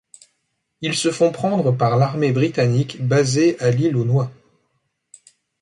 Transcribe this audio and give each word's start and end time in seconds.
Ils 0.81 0.95
se 0.95 1.11
font 1.11 1.31
prendre 1.31 1.71
par 1.73 1.95
l'armée 1.95 2.31
britannique 2.31 3.05
basée 3.05 3.59
à 3.59 3.69
l'Île 3.69 3.97
aux 3.97 4.03
Noix. 4.03 4.31